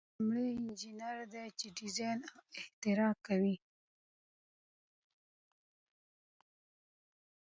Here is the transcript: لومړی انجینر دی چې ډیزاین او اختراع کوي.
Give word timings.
لومړی 0.17 0.47
انجینر 0.57 1.17
دی 1.33 1.47
چې 1.59 1.67
ډیزاین 1.79 2.19
او 2.33 2.43
اختراع 2.59 3.13
کوي. 3.25 3.55